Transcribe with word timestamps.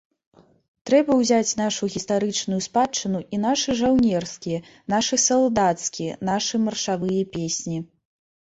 Трэба 0.89 1.17
ўзяць 1.17 1.57
нашу 1.59 1.89
гістарычную 1.95 2.57
спадчыну 2.67 3.19
і 3.37 3.41
нашы 3.45 3.75
жаўнерскія, 3.81 4.65
нашы 4.95 5.15
салдацкія, 5.27 6.17
нашы 6.31 6.55
маршавыя 6.65 7.23
песні. 7.39 7.77